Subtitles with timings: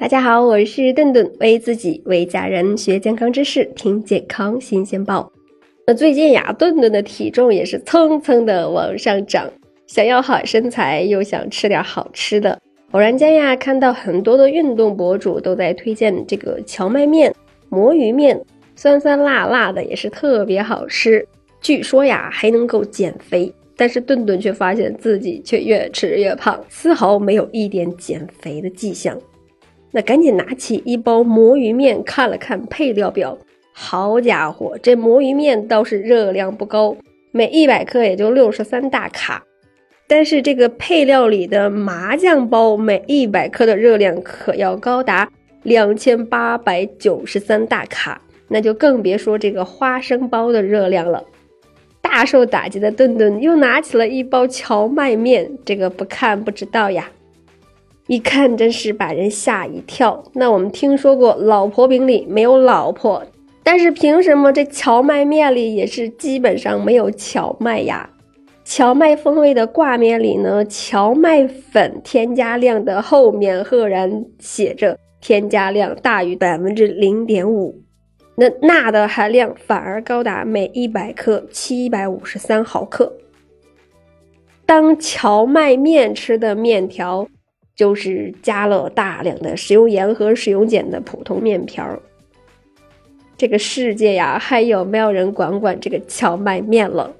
[0.00, 5.28] 大家好，我是顿顿，为自己为家人学健康知识，听健康新鲜报。
[5.88, 9.50] 那最近呀，顿顿的体重也是蹭蹭的往上涨，
[9.88, 12.56] 想要好身材，又想吃点好吃的。
[12.92, 17.34] 偶然间呀，看到很多的运动博主都在推荐这个荞麦面、
[17.68, 18.40] 魔芋面，
[18.76, 21.26] 酸酸辣辣的，也是特别好吃。
[21.60, 23.52] 据说呀，还能够减肥。
[23.76, 29.16] 但是顿顿却发现自己却越吃越胖，丝毫没有一点减肥的迹象。
[29.90, 33.38] 那赶紧拿起一包魔芋面看了看配料表，
[33.72, 36.96] 好家伙，这魔芋面倒是热量不高，
[37.32, 39.42] 每一百克也就六十三大卡。
[40.06, 45.30] 但是这个配料里的麻酱包，每一百克的热量可要高达
[45.62, 51.22] 两千八百九十三大卡，那就更别说这个花生包的热量了。
[52.00, 57.10] 大受打击的顿顿又拿起了一包荞麦面，这个不看不知道呀，
[58.08, 60.24] 一看真是把人吓一跳。
[60.32, 63.22] 那我们听说过老婆饼里没有老婆，
[63.62, 68.10] 但是凭什么这荞麦面里也是基本上没有荞麦呀？
[68.64, 77.82] 荞麦风味的挂面里呢，荞麦粉添加量的后面赫然写着添加量大于百分之零点五。
[78.36, 83.12] 那钠的含量反而高达每一百克七百五十三毫克。
[84.64, 87.26] 当荞麦面吃的面条，
[87.78, 91.98] 就是加了大量的食用盐和食用碱的普通面条。
[93.38, 97.14] 这个世界呀，还有没有人管管这个荞麦面了？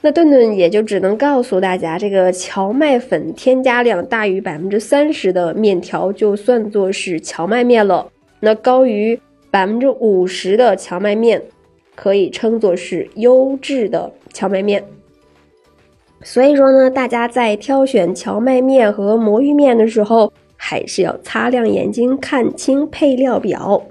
[0.00, 8.10] 那顿顿也就只能告诉大家，这个荞麦粉添加量大于百分之三十的面条，就算作是荞麦面了。
[8.40, 9.20] 那高于。
[9.50, 11.42] 百分之五十的荞麦面
[11.94, 14.84] 可以称作是优质的荞麦面，
[16.22, 23.82] 所以说呢，大家在挑选荞麦面和魔芋面的时候，还是要擦亮眼睛看清配料表。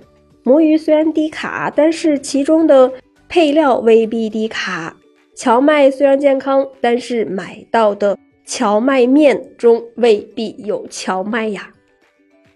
[0.44, 2.92] 魔芋虽然低卡，但是其中的
[3.28, 4.96] 配料未必低卡。
[5.36, 11.70] 荞麦虽然健康，但是买到的荞麦面中未必有荞麦呀。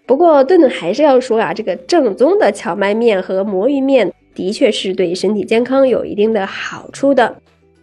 [0.06, 7.36] 不过，顿顿还是要说啊，这个正宗的荞麦面和魔芋面的确是对身体健康有一定的好处的。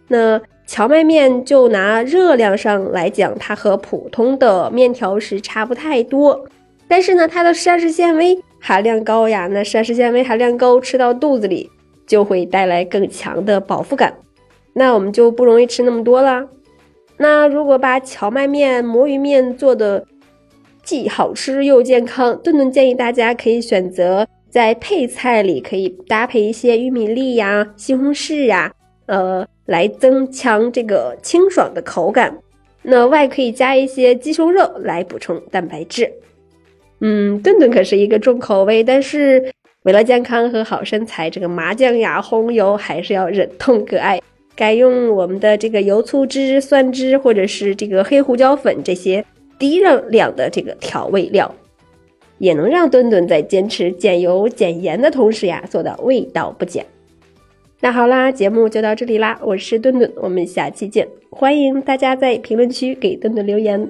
[0.08, 6.46] 那荞麦面就拿热量上来讲，它和普通的面条是差不太多，
[6.86, 9.48] 但是呢，它的膳食纤维含量高呀。
[9.48, 11.68] 那膳食纤维含量高，吃到肚子里
[12.06, 14.14] 就会带来更强的饱腹感，
[14.74, 16.46] 那我们就不容易吃那么多了。
[17.16, 20.06] 那如果把荞麦面、魔芋面做的，
[20.84, 28.72] 既好吃又健康，顿顿建议大家可以选择在配菜里可以搭配一些玉米粒呀、西红柿呀，
[29.06, 32.36] 呃，来增强这个清爽的口感。
[32.82, 36.10] 那外可以加一些鸡胸肉来补充蛋白质。
[37.00, 39.52] 嗯，顿顿可是一个重口味，但是
[39.84, 44.20] 为了健康和好身材，这个麻酱呀、红油还是要忍痛割爱，
[44.56, 49.24] 改用我们的这个油醋汁、蒜汁或者是这个黑胡椒粉这些。
[49.58, 51.54] 低热量的这个调味料，
[52.38, 56.86] 也能让顿顿在坚持减油减盐的同时呀，做到味道不减。
[57.82, 61.08] 那好啦，节目就到这里啦，我是顿顿，我们下期见。
[61.30, 63.88] 欢迎大家在评论区给顿顿留言。